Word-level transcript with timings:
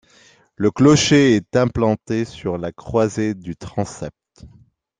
Le 0.55 0.71
clocher 0.71 1.35
est 1.35 1.55
implanté 1.55 2.25
sur 2.25 2.57
la 2.57 2.71
croisée 2.71 3.35
du 3.35 3.55
transept. 3.55 4.47